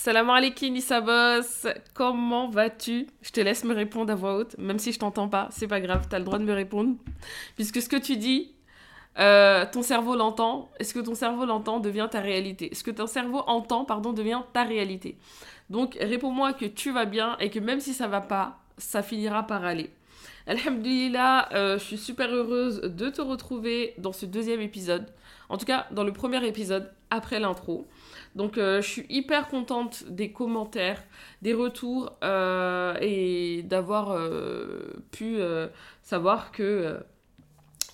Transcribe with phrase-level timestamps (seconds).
[0.00, 3.08] Salam alaikum Nissa Boss, comment vas-tu?
[3.20, 5.80] Je te laisse me répondre à voix haute, même si je t'entends pas, c'est pas
[5.80, 6.94] grave, tu as le droit de me répondre.
[7.56, 8.52] Puisque ce que tu dis,
[9.18, 12.70] euh, ton cerveau l'entend, est-ce que ton cerveau l'entend devient ta réalité?
[12.74, 15.16] Ce que ton cerveau entend, pardon, devient ta réalité?
[15.68, 19.48] Donc réponds-moi que tu vas bien et que même si ça va pas, ça finira
[19.48, 19.90] par aller.
[20.46, 25.12] Alhamdulillah, euh, je suis super heureuse de te retrouver dans ce deuxième épisode.
[25.48, 27.88] En tout cas, dans le premier épisode, après l'intro.
[28.38, 31.04] Donc, euh, je suis hyper contente des commentaires,
[31.42, 34.18] des retours euh, et d'avoir
[35.10, 35.38] pu
[36.02, 36.98] savoir que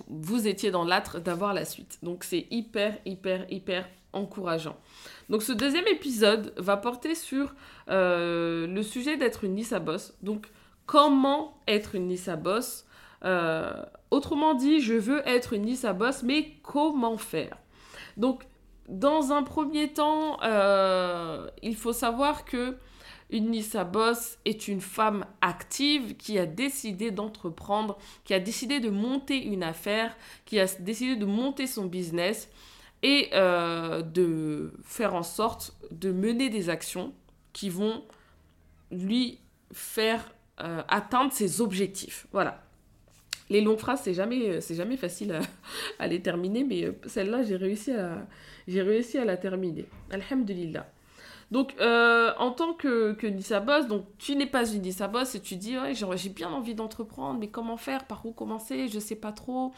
[0.08, 1.98] vous étiez dans l'âtre d'avoir la suite.
[2.04, 4.76] Donc, c'est hyper, hyper, hyper encourageant.
[5.28, 7.54] Donc, ce deuxième épisode va porter sur
[7.88, 10.14] le sujet d'être une Nissa Boss.
[10.22, 10.46] Donc,
[10.86, 12.86] comment être une Nissa Boss?
[13.24, 13.72] Euh,
[14.10, 17.56] autrement dit, je veux être une Nissa Boss, mais comment faire?
[18.16, 18.44] Donc,
[18.88, 22.76] dans un premier temps, euh, il faut savoir que
[23.30, 28.90] une Nissa Boss est une femme active qui a décidé d'entreprendre, qui a décidé de
[28.90, 32.48] monter une affaire, qui a décidé de monter son business
[33.02, 37.12] et euh, de faire en sorte de mener des actions
[37.52, 38.04] qui vont
[38.90, 39.40] lui
[39.72, 42.26] faire euh, atteindre ses objectifs.
[42.32, 42.63] Voilà.
[43.50, 45.38] Les longues phrases, c'est jamais, euh, c'est jamais facile
[45.98, 48.26] à, les terminer, mais euh, celle-là, j'ai réussi, à,
[48.68, 49.86] j'ai réussi à la terminer.
[50.10, 50.86] Alhamdulillah.
[51.50, 55.40] Donc, en tant que, que Nissa Boss, donc tu n'es pas une Nissa Boss et
[55.40, 59.14] tu dis, ouais, j'ai bien envie d'entreprendre, mais comment faire, par où commencer, je sais
[59.14, 59.72] pas trop.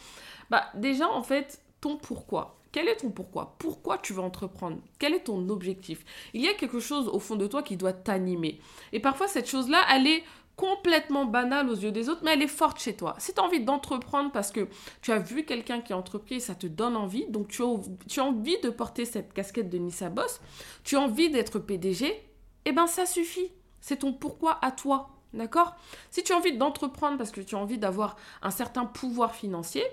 [0.49, 2.57] Bah, déjà, en fait, ton pourquoi.
[2.77, 3.57] Quel est ton pourquoi?
[3.59, 4.79] Pourquoi tu veux entreprendre?
[4.99, 6.05] Quel est ton objectif?
[6.35, 8.61] Il y a quelque chose au fond de toi qui doit t'animer.
[8.93, 10.23] Et parfois, cette chose-là, elle est
[10.57, 13.15] complètement banale aux yeux des autres, mais elle est forte chez toi.
[13.19, 14.69] Si tu as envie d'entreprendre parce que
[15.03, 18.59] tu as vu quelqu'un qui a entrepris, ça te donne envie, donc tu as, envie
[18.61, 20.41] de porter cette casquette de Nissa Boss,
[20.83, 22.23] tu as envie d'être PDG,
[22.65, 23.53] eh ben ça suffit.
[23.81, 25.11] C'est ton pourquoi à toi.
[25.35, 25.77] D'accord?
[26.11, 29.85] Si tu as envie d'entreprendre parce que tu as envie d'avoir un certain pouvoir financier,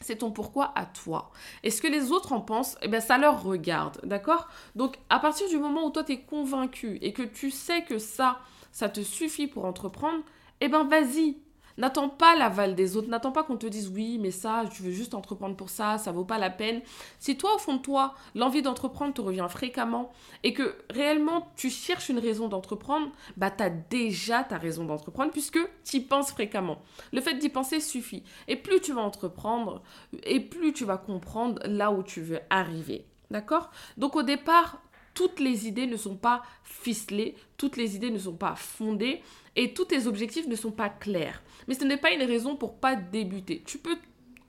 [0.00, 1.30] c'est ton pourquoi à toi.
[1.62, 4.48] Et ce que les autres en pensent, eh ben ça leur regarde, d'accord?
[4.74, 7.98] Donc à partir du moment où toi tu es convaincu et que tu sais que
[7.98, 8.40] ça,
[8.76, 10.22] ça te suffit pour entreprendre,
[10.60, 11.38] eh ben vas-y.
[11.78, 14.90] N'attends pas l'aval des autres, n'attends pas qu'on te dise oui, mais ça, tu veux
[14.90, 16.82] juste entreprendre pour ça, ça vaut pas la peine.
[17.18, 21.70] Si toi, au fond de toi, l'envie d'entreprendre te revient fréquemment et que réellement tu
[21.70, 26.82] cherches une raison d'entreprendre, bah as déjà ta raison d'entreprendre puisque tu y penses fréquemment.
[27.14, 28.24] Le fait d'y penser suffit.
[28.46, 29.82] Et plus tu vas entreprendre,
[30.24, 33.06] et plus tu vas comprendre là où tu veux arriver.
[33.30, 33.70] D'accord?
[33.96, 34.82] Donc au départ,
[35.16, 39.22] toutes les idées ne sont pas ficelées, toutes les idées ne sont pas fondées
[39.56, 41.42] et tous tes objectifs ne sont pas clairs.
[41.66, 43.62] Mais ce n'est pas une raison pour pas débuter.
[43.66, 43.96] Tu peux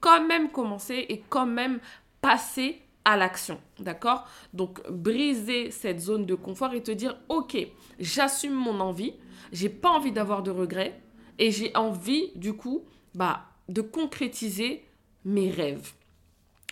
[0.01, 1.79] quand même commencer et quand même
[2.21, 4.27] passer à l'action, d'accord?
[4.53, 7.57] Donc briser cette zone de confort et te dire OK,
[7.97, 9.13] j'assume mon envie,
[9.53, 11.01] j'ai pas envie d'avoir de regrets
[11.39, 12.83] et j'ai envie du coup
[13.15, 14.83] bah de concrétiser
[15.23, 15.93] mes rêves.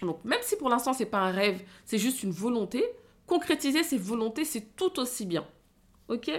[0.01, 2.84] Donc même si pour l'instant c'est pas un rêve, c'est juste une volonté,
[3.27, 5.45] concrétiser ses volontés, c'est tout aussi bien.
[6.07, 6.31] Ok?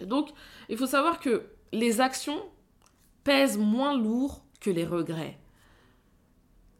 [0.00, 0.30] Donc,
[0.68, 2.42] il faut savoir que les actions
[3.24, 5.38] pèsent moins lourd que les regrets.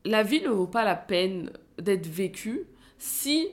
[0.04, 2.66] La vie ne vaut pas la peine d'être vécue
[2.98, 3.48] si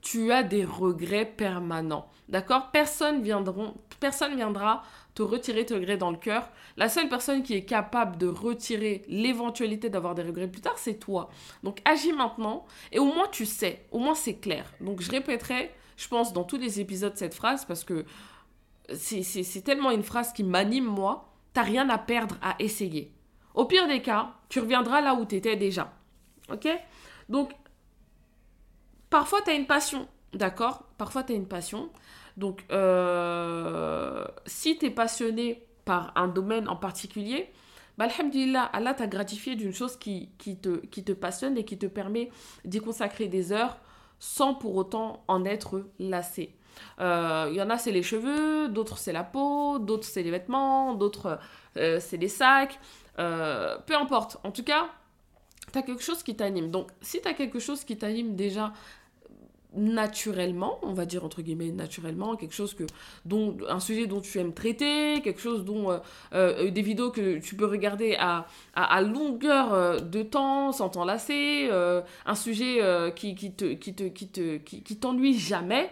[0.00, 2.10] tu as des regrets permanents.
[2.28, 2.70] D'accord?
[2.70, 3.22] Personne,
[3.98, 4.82] personne viendra
[5.22, 6.50] retirer tes regrets dans le cœur.
[6.76, 10.98] La seule personne qui est capable de retirer l'éventualité d'avoir des regrets plus tard, c'est
[10.98, 11.30] toi.
[11.62, 14.72] Donc agis maintenant et au moins tu sais, au moins c'est clair.
[14.80, 18.04] Donc je répéterai, je pense, dans tous les épisodes cette phrase parce que
[18.94, 21.32] c'est tellement une phrase qui m'anime moi.
[21.52, 23.12] T'as rien à perdre à essayer.
[23.54, 25.92] Au pire des cas, tu reviendras là où tu étais déjà.
[26.50, 26.68] Ok?
[27.28, 27.50] Donc,
[29.10, 30.84] parfois tu as une passion, d'accord?
[30.96, 31.90] Parfois tu as une passion.
[32.40, 37.50] Donc, euh, si tu es passionné par un domaine en particulier,
[37.98, 42.30] bah, alhamdulillah, Allah t'a gratifié d'une chose qui, te, passionne et qui te permet
[42.64, 43.76] d'y consacrer des heures
[44.18, 46.54] sans pour autant en être lassé.
[46.98, 50.30] Euh, il y en a, c'est les cheveux, d'autres, c'est la peau, d'autres, c'est les
[50.30, 51.38] vêtements, d'autres,
[51.76, 52.80] euh, c'est les sacs.
[53.18, 54.38] peu importe.
[54.44, 54.88] En tout cas,
[55.70, 56.70] tu as quelque chose qui t'anime.
[56.70, 58.72] Donc, si tu as quelque chose qui t'anime déjà
[59.76, 62.84] naturellement, on va dire entre guillemets naturellement, quelque chose que
[63.24, 65.98] dont un sujet dont tu aimes traiter, quelque chose dont euh,
[66.32, 71.70] euh, des vidéos que tu peux regarder à, à, longueur euh, de temps sans t'enlacer,
[72.26, 72.80] un sujet
[73.14, 75.90] qui, qui te qui te qui te qui, t'ennuie jamais,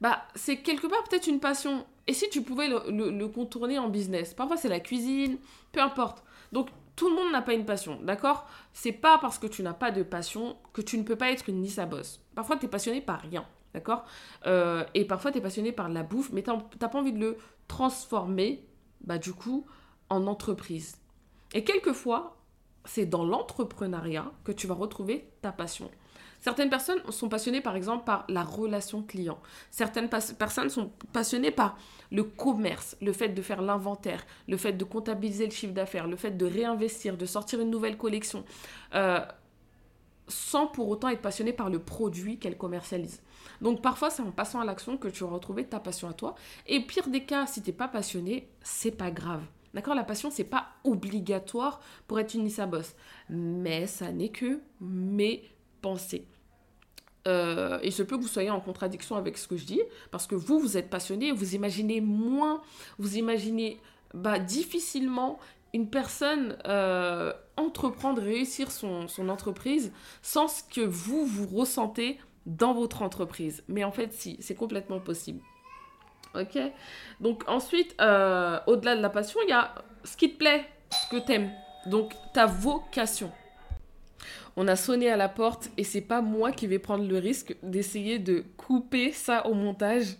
[0.00, 1.84] bah c'est quelque part peut-être une passion.
[2.06, 5.38] Et si tu pouvais le, le contourner en business, parfois c'est la cuisine,
[5.72, 6.22] peu importe.
[6.52, 6.68] Donc
[6.98, 8.44] tout le monde n'a pas une passion, d'accord?
[8.72, 11.48] C'est pas parce que tu n'as pas de passion que tu ne peux pas être
[11.48, 12.20] une Nissa Boss.
[12.34, 13.46] Parfois, tu es passionné par rien.
[13.72, 14.04] D'accord?
[14.46, 17.20] Euh, Et parfois, tu es passionné par la bouffe, mais tu n'as pas envie de
[17.20, 18.66] le transformer,
[19.00, 19.64] bah, du coup,
[20.10, 20.96] en entreprise.
[21.54, 22.36] Et quelquefois,
[22.84, 25.92] c'est dans l'entrepreneuriat que tu vas retrouver ta passion.
[26.40, 29.38] Certaines personnes sont passionnées par exemple par la relation client.
[29.70, 31.76] Certaines personnes sont passionnées par
[32.10, 36.16] le commerce, le fait de faire l'inventaire, le fait de comptabiliser le chiffre d'affaires, le
[36.16, 38.44] fait de réinvestir, de sortir une nouvelle collection,
[38.94, 39.20] euh,
[40.28, 43.22] sans pour autant être passionné par le produit qu'elle commercialise.
[43.60, 46.34] Donc parfois c'est en passant à l'action que tu vas retrouver ta passion à toi.
[46.66, 49.42] Et pire des cas, si tu n'es pas passionné, c'est pas grave.
[49.74, 49.94] D'accord?
[49.94, 52.94] La passion, c'est pas obligatoire pour être une Nissa Boss.
[53.28, 55.44] Mais ça n'est que mes
[55.80, 56.26] pensées.
[57.26, 60.26] Euh, et je peux que vous soyez en contradiction avec ce que je dis, parce
[60.26, 62.62] que vous, vous êtes passionné, vous imaginez moins,
[62.98, 63.80] vous imaginez
[64.14, 65.38] bah, difficilement
[65.74, 69.92] une personne euh, entreprendre, réussir son, son, entreprise
[70.22, 73.62] sans ce que vous, vous ressentez dans votre entreprise.
[73.68, 75.42] Mais en fait, si, c'est complètement possible.
[76.34, 76.58] Ok?
[77.20, 81.16] Donc ensuite, euh, au-delà de la passion, il y a ce qui te plaît, ce
[81.16, 81.50] que t'aimes.
[81.86, 83.30] Donc ta vocation.
[84.60, 87.54] On a sonné à la porte et c'est pas moi qui vais prendre le risque
[87.62, 90.16] d'essayer de couper ça au montage.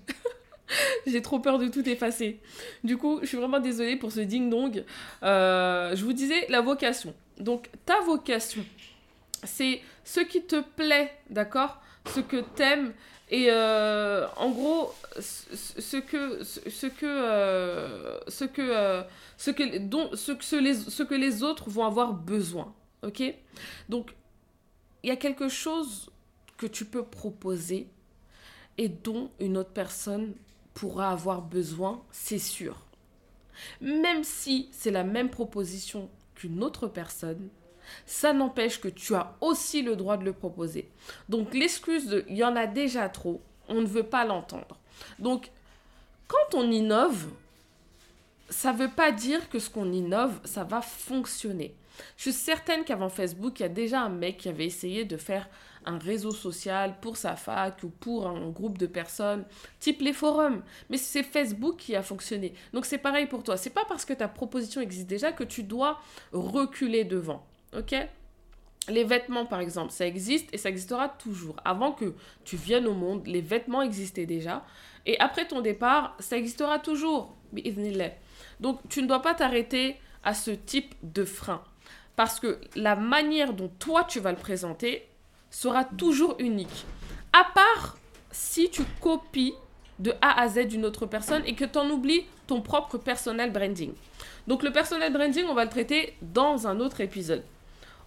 [1.08, 2.38] J'ai trop peur de tout effacer.
[2.84, 4.84] Du coup, je suis vraiment désolée pour ce ding-dong.
[5.24, 7.16] Euh, je vous disais la vocation.
[7.40, 8.64] Donc, ta vocation,
[9.42, 11.82] c'est ce qui te plaît, d'accord?
[12.06, 12.92] Ce que t'aimes.
[13.30, 17.08] Et euh, en gros, ce que, ce que,
[20.60, 22.72] les, ce que les autres vont avoir besoin.
[23.02, 23.22] Ok?
[23.88, 24.12] Donc,
[25.02, 26.10] il y a quelque chose
[26.56, 27.88] que tu peux proposer
[28.76, 30.34] et dont une autre personne
[30.74, 32.76] pourra avoir besoin, c'est sûr.
[33.80, 37.48] Même si c'est la même proposition qu'une autre personne,
[38.06, 40.88] ça n'empêche que tu as aussi le droit de le proposer.
[41.28, 44.78] Donc l'excuse de il y en a déjà trop, on ne veut pas l'entendre.
[45.18, 45.50] Donc
[46.26, 47.26] quand on innove,
[48.50, 51.74] ça ne veut pas dire que ce qu'on innove, ça va fonctionner.
[52.16, 55.16] Je suis certaine qu'avant Facebook, il y a déjà un mec qui avait essayé de
[55.16, 55.48] faire
[55.84, 59.44] un réseau social pour sa fac ou pour un groupe de personnes,
[59.80, 60.62] type les forums.
[60.90, 62.54] Mais c'est Facebook qui a fonctionné.
[62.72, 63.56] Donc c'est pareil pour toi.
[63.56, 66.00] C'est pas parce que ta proposition existe déjà que tu dois
[66.32, 67.46] reculer devant.
[67.76, 67.94] Ok?
[68.88, 71.56] Les vêtements, par exemple, ça existe et ça existera toujours.
[71.64, 72.14] Avant que
[72.44, 74.64] tu viennes au monde, les vêtements existaient déjà.
[75.04, 77.34] Et après ton départ, ça existera toujours.
[78.60, 81.62] Donc, tu ne dois pas t'arrêter à ce type de frein.
[82.18, 85.06] Parce que la manière dont toi tu vas le présenter
[85.50, 86.84] sera toujours unique.
[87.32, 87.96] À part
[88.32, 89.54] si tu copies
[90.00, 93.52] de A à Z d'une autre personne et que tu en oublies ton propre personal
[93.52, 93.92] branding.
[94.48, 97.44] Donc le personal branding, on va le traiter dans un autre épisode.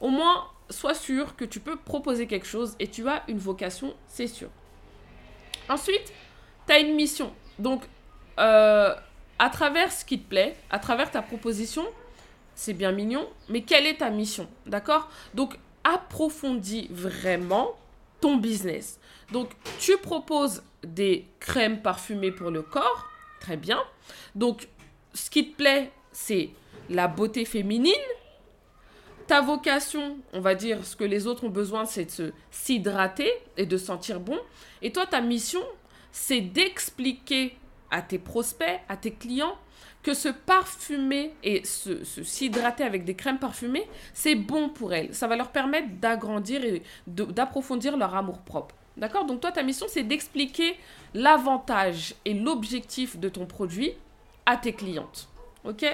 [0.01, 3.93] Au moins, sois sûr que tu peux proposer quelque chose et tu as une vocation,
[4.07, 4.49] c'est sûr.
[5.69, 6.11] Ensuite,
[6.67, 7.31] tu as une mission.
[7.59, 7.83] Donc,
[8.39, 8.93] euh,
[9.39, 11.85] à travers ce qui te plaît, à travers ta proposition,
[12.56, 15.09] c'est bien mignon, mais quelle est ta mission D'accord?
[15.33, 17.75] Donc, approfondis vraiment
[18.19, 19.00] ton business.
[19.31, 23.07] Donc, tu proposes des crèmes parfumées pour le corps,
[23.39, 23.81] très bien.
[24.36, 24.68] Donc,
[25.13, 26.51] ce qui te plaît, c'est
[26.89, 27.94] la beauté féminine.
[29.27, 33.65] Ta vocation, on va dire, ce que les autres ont besoin, c'est de s'hydrater et
[33.65, 34.39] de sentir bon.
[34.81, 35.62] Et toi, ta mission,
[36.12, 37.56] c'est d'expliquer
[37.89, 39.58] à tes prospects, à tes clients,
[40.03, 45.13] que se parfumer et se, s'hydrater avec des crèmes parfumées, c'est bon pour elles.
[45.13, 48.75] Ça va leur permettre d'agrandir et d'approfondir leur amour-propre.
[48.98, 49.25] D'accord?
[49.25, 50.75] Donc toi, ta mission, c'est d'expliquer
[51.13, 53.93] l'avantage et l'objectif de ton produit
[54.46, 55.27] à tes clientes.
[55.63, 55.86] Ok?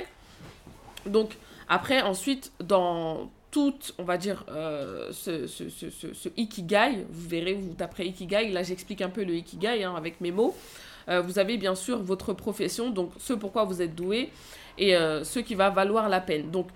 [1.06, 1.32] Donc
[1.68, 7.54] après, ensuite, dans tout, on va dire, euh, ce, ce, ce, ce, ikigai, vous verrez,
[7.54, 10.56] vous taperez ikigai, là j'explique un peu le ikigai hein, avec mes mots.
[11.10, 14.30] Euh, vous avez bien sûr votre profession, donc ce pourquoi vous êtes doué
[14.78, 16.52] et euh, ce qui va valoir la peine.
[16.52, 16.68] Donc,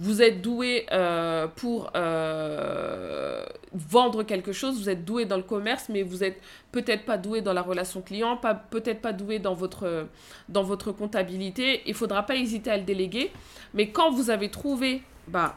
[0.00, 1.90] vous êtes doué euh, pour
[3.74, 6.40] vendre quelque chose, vous êtes doué dans le commerce, mais vous êtes
[6.70, 8.38] peut-être pas doué dans la relation client,
[8.70, 10.06] peut-être pas doué dans votre,
[10.48, 11.82] dans votre comptabilité.
[11.86, 13.32] Il faudra pas hésiter à le déléguer.
[13.74, 15.56] Mais quand vous avez trouvé bah,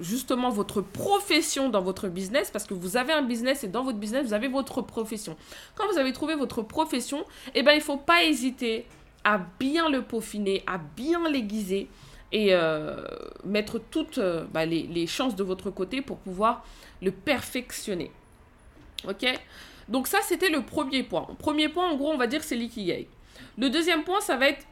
[0.00, 3.98] justement votre profession dans votre business, parce que vous avez un business et dans votre
[3.98, 5.36] business, vous avez votre profession.
[5.74, 7.24] Quand vous avez trouvé votre profession,
[7.54, 8.86] eh ben, il ne faut pas hésiter
[9.24, 11.88] à bien le peaufiner, à bien l'aiguiser
[12.32, 12.96] et euh,
[13.44, 16.64] mettre toutes euh, bah, les, les, chances de votre côté pour pouvoir
[17.00, 18.10] le perfectionner.
[19.08, 19.26] Ok?
[19.88, 21.28] Donc ça, c'était le premier point.
[21.38, 23.08] Premier point, en gros, on va dire, c'est l'ikigai.
[23.56, 24.66] Le deuxième point, ça va être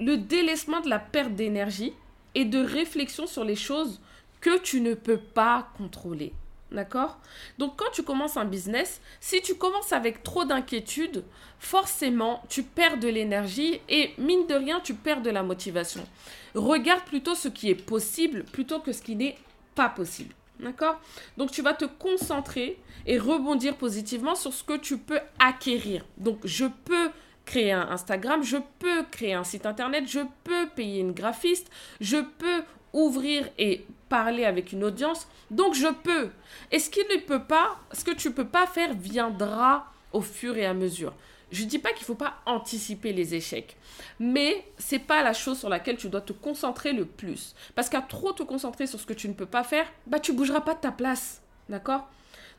[0.00, 1.92] le délaissement de la perte d'énergie
[2.34, 4.00] et de réflexion sur les choses
[4.40, 6.32] que tu ne peux pas contrôler.
[6.70, 7.18] D'accord?
[7.56, 11.24] Donc quand tu commences un business, si tu commences avec trop d'inquiétude,
[11.58, 16.06] forcément, tu perds de l'énergie et mine de rien, tu perds de la motivation.
[16.54, 19.38] Regarde plutôt ce qui est possible plutôt que ce qui n'est
[19.74, 20.34] pas possible.
[20.60, 21.00] D'accord?
[21.38, 26.04] Donc tu vas te concentrer et rebondir positivement sur ce que tu peux acquérir.
[26.18, 27.10] Donc je peux
[27.46, 32.18] créer un Instagram, je peux créer un site internet, je peux payer une graphiste, je
[32.18, 32.57] peux
[32.98, 35.28] ouvrir et parler avec une audience.
[35.50, 36.30] Donc je peux.
[36.72, 40.56] Et ce qui ne peut pas, ce que tu peux pas faire viendra au fur
[40.56, 41.14] et à mesure.
[41.50, 43.76] Je ne dis pas qu'il faut pas anticiper les échecs,
[44.18, 47.54] mais c'est pas la chose sur laquelle tu dois te concentrer le plus.
[47.74, 50.34] Parce qu'à trop te concentrer sur ce que tu ne peux pas faire, bah tu
[50.34, 51.40] bougeras pas de ta place,
[51.70, 52.06] d'accord?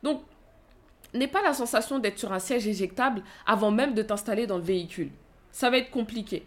[0.02, 0.24] Donc,
[1.14, 4.64] n'aie pas la sensation d'être sur un siège éjectable avant même de t'installer dans le
[4.64, 5.12] véhicule.
[5.52, 6.44] Ça va être compliqué.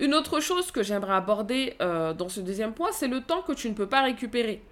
[0.00, 3.52] Une autre chose que j'aimerais aborder euh, dans ce deuxième point, c'est le temps que
[3.52, 4.62] tu ne peux pas récupérer.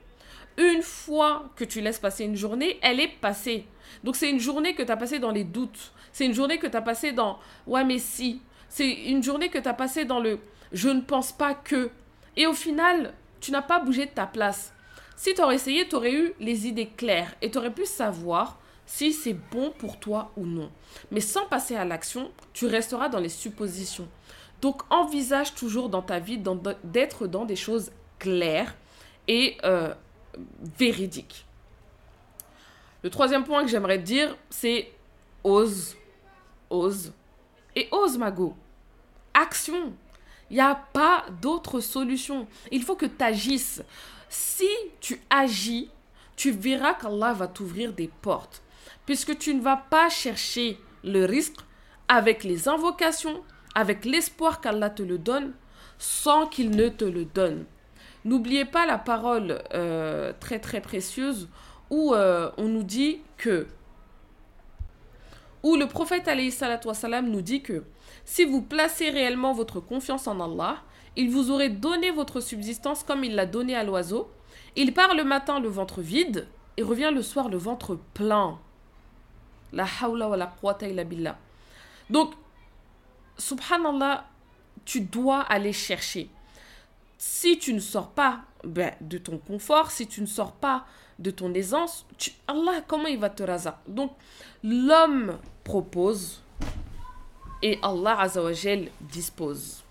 [0.56, 3.66] Une fois que tu laisses passer une journée, elle est passée.
[4.04, 5.92] Donc c'est une journée que tu as passée dans les doutes.
[6.12, 8.40] C'est une journée que tu as passée dans ouais mais si.
[8.70, 10.38] C'est une journée que tu as passée dans le
[10.73, 11.90] je ne pense pas que.
[12.37, 14.73] Et au final, tu n'as pas bougé de ta place.
[15.14, 18.58] Si tu aurais essayé, tu aurais eu les idées claires et tu aurais pu savoir
[18.87, 20.70] si c'est bon pour toi ou non.
[21.11, 24.08] Mais sans passer à l'action, tu resteras dans les suppositions.
[24.60, 26.40] Donc envisage toujours dans ta vie
[26.84, 28.74] d'être dans des choses claires
[29.28, 29.94] et euh,
[30.78, 31.46] véridiques.
[33.02, 34.90] Le troisième point que j'aimerais dire, c'est
[35.44, 35.96] ose,
[36.70, 37.12] ose
[37.76, 38.56] et ose, Mago.
[39.34, 39.92] Action.
[40.50, 42.48] Il n'y a pas d'autre solution.
[42.72, 43.82] Il faut que tu agisses.
[44.28, 44.68] Si
[45.00, 45.90] tu agis,
[46.34, 48.62] tu verras qu'Allah va t'ouvrir des portes.
[49.06, 51.60] Puisque tu ne vas pas chercher le risque
[52.08, 53.44] avec les invocations,
[53.75, 55.52] avec l'espoir qu'Allah te le donne
[55.98, 57.64] sans qu'il ne te le donne.
[58.25, 61.48] N'oubliez pas la parole euh, très très précieuse
[61.90, 63.66] où euh, on nous dit que,
[65.62, 66.28] où le prophète
[66.84, 67.84] wassalam, nous dit que
[68.25, 70.82] si vous placez réellement votre confiance en Allah,
[71.16, 74.30] il vous aurait donné votre subsistance comme il l'a donné à l'oiseau.
[74.76, 76.46] Il part le matin le ventre vide
[76.76, 78.58] et revient le soir le ventre plein.
[79.72, 81.38] La hawla wa la illa billah.
[82.10, 82.34] Donc,
[83.38, 84.25] subhanallah,
[84.85, 86.28] tu dois aller chercher.
[87.16, 90.87] Si tu ne sors pas ben, de ton confort, si tu ne sors pas
[91.18, 92.07] de ton aisance,
[92.47, 93.71] Allah, comment il va te raser?
[93.87, 94.12] Donc,
[94.62, 96.40] l'homme propose
[97.62, 99.83] et Allah Azzawajal dispose.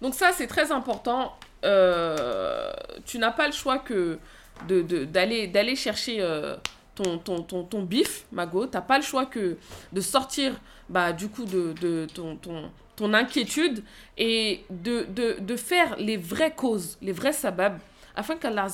[0.00, 1.36] Donc ça, c'est très important.
[1.62, 4.18] Tu n'as pas le choix que
[4.66, 6.56] d'aller de, chercher euh,
[6.94, 8.66] ton, ton, ton, ton, bif, Mago.
[8.66, 9.56] Tu n'as pas le choix que
[9.92, 10.54] de sortir
[10.88, 13.82] bah, du coup de, de ton, ton, ton, inquiétude
[14.16, 17.78] et de, de, de, faire les vraies causes, les vrais sababs,
[18.16, 18.68] afin qu'Allah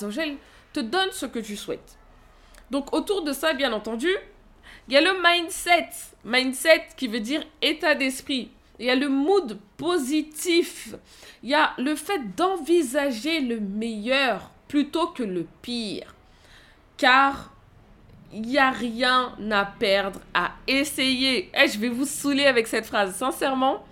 [0.72, 1.98] te donne ce que tu souhaites.
[2.70, 4.10] Donc autour de ça, bien entendu,
[4.88, 5.90] il y a le mindset.
[6.24, 8.50] Mindset qui veut dire état d'esprit.
[8.78, 10.94] Il y a le mood positif.
[11.42, 16.14] Il y a le fait d'envisager le meilleur plutôt que le pire.
[16.96, 17.53] Car
[18.34, 21.50] il n'y a rien à perdre à essayer.
[21.54, 23.14] Eh, je vais vous saouler avec cette phrase.
[23.14, 23.84] Sincèrement,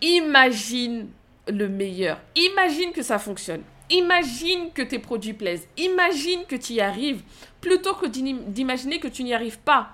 [0.00, 1.08] imagine
[1.48, 2.20] le meilleur.
[2.36, 3.62] Imagine que ça fonctionne.
[3.90, 5.66] Imagine que tes produits plaisent.
[5.76, 7.22] Imagine que tu y arrives
[7.60, 9.88] plutôt que d'imaginer que tu n'y arrives pas.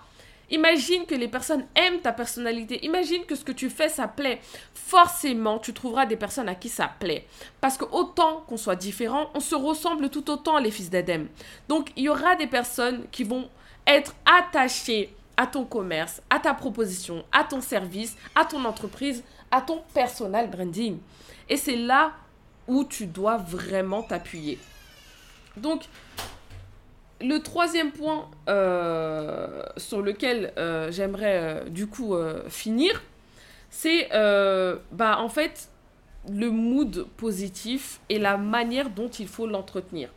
[0.50, 2.85] Imagine que les personnes aiment ta personnalité.
[2.85, 4.40] Imagine que ce que tu fais, ça plaît.
[4.75, 7.26] Forcément, tu trouveras des personnes à qui ça plaît.
[7.61, 11.25] Parce que autant qu'on soit différent, on se ressemble tout autant, les fils d'Adam.
[11.69, 13.49] Donc, il y aura des personnes qui vont
[13.87, 19.61] être attachées à ton commerce, à ta proposition, à ton service, à ton entreprise, à
[19.61, 20.99] ton personal branding.
[21.49, 22.12] Et c'est là
[22.69, 24.59] où tu dois vraiment t'appuyer.
[25.57, 25.85] Donc,
[27.21, 32.17] le troisième point euh, sur lequel euh, j'aimerais euh, du coup
[32.49, 33.03] finir,
[33.71, 35.71] c'est bah, en fait
[36.29, 40.11] le mood positif et la manière dont il faut l'entretenir.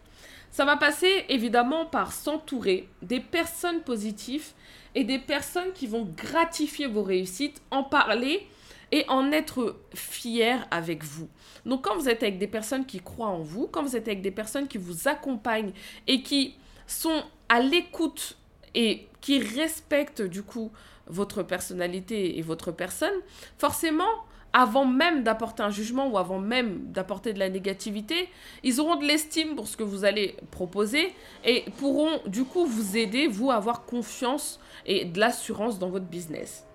[0.51, 4.51] Ça va passer évidemment par s'entourer des personnes positives
[4.95, 8.45] et des personnes qui vont gratifier vos réussites, en parler
[8.91, 11.27] et en être fiers avec vous.
[11.65, 14.21] Donc quand vous êtes avec des personnes qui croient en vous, quand vous êtes avec
[14.21, 15.71] des personnes qui vous accompagnent
[16.05, 16.55] et qui
[16.93, 18.37] sont à l'écoute
[18.75, 20.71] et qui respectent du coup
[21.07, 23.13] votre personnalité et votre personne,
[23.57, 24.09] forcément,
[24.53, 28.29] avant même d'apporter un jugement ou avant même d'apporter de la négativité,
[28.63, 32.95] ils auront de l'estime pour ce que vous allez proposer et pourront du coup vous
[32.95, 36.65] aider, vous, à avoir confiance et de l'assurance dans votre business.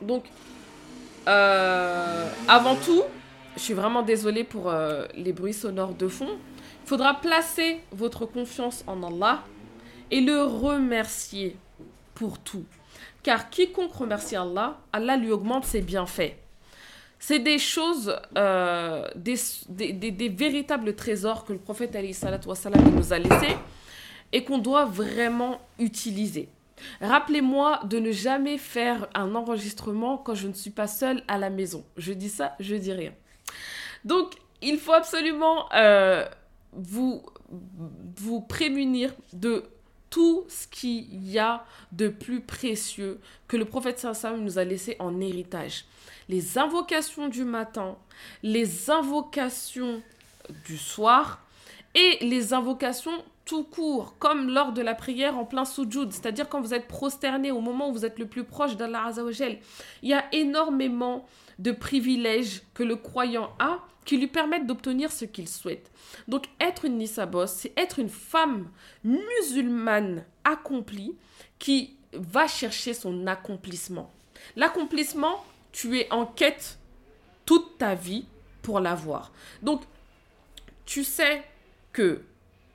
[0.00, 0.24] Donc,
[1.28, 3.02] euh, avant tout,
[3.56, 6.38] je suis vraiment désolée pour euh, les bruits sonores de fond
[6.88, 9.44] faudra placer votre confiance en Allah
[10.10, 11.54] et le remercier
[12.14, 12.64] pour tout.
[13.22, 16.34] Car quiconque remercie Allah, Allah lui augmente ses bienfaits.
[17.18, 23.56] C'est des choses, euh, des, véritables trésors que le prophète nous a laissés
[24.32, 26.48] et qu'on doit vraiment utiliser.
[27.02, 31.50] Rappelez-moi de ne jamais faire un enregistrement quand je ne suis pas seule à la
[31.50, 31.84] maison.
[31.98, 33.12] Je dis ça, je dis rien.
[34.04, 36.24] Donc, il faut absolument euh,
[36.72, 37.22] vous,
[38.16, 39.64] vous prémunir de
[40.10, 44.96] tout ce qu'il y a de plus précieux que le prophète Sassam nous a laissé
[44.98, 45.84] en héritage.
[46.28, 47.96] Les invocations du matin,
[48.42, 50.02] les invocations
[50.66, 51.40] du soir
[51.94, 56.60] et les invocations tout court, comme lors de la prière en plein soujud, c'est-à-dire quand
[56.60, 59.58] vous êtes prosterné au moment où vous êtes le plus proche d'Allah Azzawajal.
[60.02, 61.26] Il y a énormément
[61.58, 65.90] de privilèges que le croyant a qui lui permettent d'obtenir ce qu'il souhaite.
[66.28, 68.70] Donc être une Nisabos, c'est être une femme
[69.04, 71.14] musulmane accomplie
[71.58, 74.10] qui va chercher son accomplissement.
[74.56, 76.78] L'accomplissement, tu es en quête
[77.44, 78.24] toute ta vie
[78.62, 79.30] pour l'avoir.
[79.62, 79.82] Donc
[80.86, 81.44] tu sais
[81.92, 82.22] que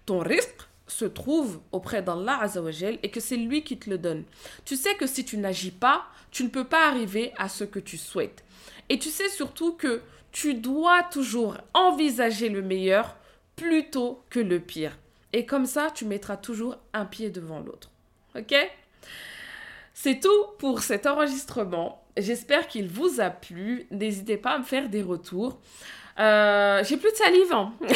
[0.05, 4.23] ton risque se trouve auprès d'Allah Azzawajal et que c'est lui qui te le donne.
[4.65, 7.79] Tu sais que si tu n'agis pas, tu ne peux pas arriver à ce que
[7.79, 8.43] tu souhaites.
[8.89, 13.15] Et tu sais surtout que tu dois toujours envisager le meilleur
[13.55, 14.97] plutôt que le pire.
[15.31, 17.89] Et comme ça, tu mettras toujours un pied devant l'autre.
[18.35, 18.55] Ok?
[19.93, 22.03] C'est tout pour cet enregistrement.
[22.17, 23.87] J'espère qu'il vous a plu.
[23.91, 25.59] N'hésitez pas à me faire des retours.
[26.19, 27.53] Euh, j'ai plus de salive.
[27.53, 27.73] Hein.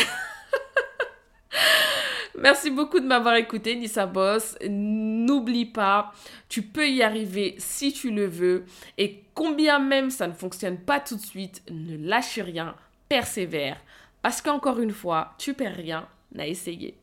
[2.39, 4.55] Merci beaucoup de m'avoir écouté, Nissa Boss.
[4.69, 6.11] N'oublie pas,
[6.49, 8.65] tu peux y arriver si tu le veux.
[8.99, 12.75] Et combien même ça ne fonctionne pas tout de suite, ne lâche rien,
[13.09, 13.77] persévère.
[14.21, 16.95] Parce qu'encore une fois, tu perds rien à essayer.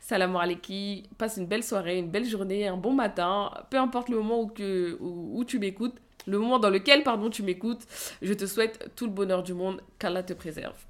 [0.00, 4.16] Salam alaikum, passe une belle soirée, une belle journée, un bon matin, peu importe le
[4.16, 5.94] moment où, que, où tu m'écoutes,
[6.26, 7.86] le moment dans lequel pardon, tu m'écoutes,
[8.22, 10.89] je te souhaite tout le bonheur du monde, qu'Allah te préserve.